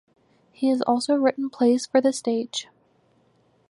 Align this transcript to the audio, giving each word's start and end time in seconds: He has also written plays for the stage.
He 0.51 0.69
has 0.69 0.81
also 0.81 1.13
written 1.13 1.51
plays 1.51 1.85
for 1.85 2.01
the 2.01 2.11
stage. 2.11 2.67